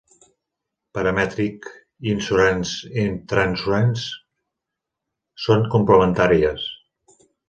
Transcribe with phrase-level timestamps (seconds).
[0.97, 1.65] Parametric
[2.11, 3.03] Insurance i
[3.33, 4.07] Transurance
[5.45, 6.65] són complementàries.